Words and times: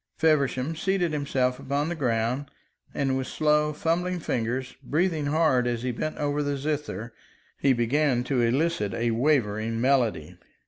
Feversham 0.17 0.75
seated 0.75 1.13
himself 1.13 1.59
upon 1.59 1.87
the 1.87 1.93
ground, 1.93 2.49
and 2.91 3.15
with 3.15 3.27
slow, 3.27 3.71
fumbling 3.71 4.19
fingers, 4.19 4.75
breathing 4.81 5.27
hard 5.27 5.67
as 5.67 5.83
he 5.83 5.91
bent 5.91 6.17
over 6.17 6.41
the 6.41 6.57
zither, 6.57 7.13
he 7.59 7.71
began 7.71 8.23
to 8.23 8.41
elicit 8.41 8.95
a 8.95 9.11
wavering 9.11 9.79
melody. 9.79 10.39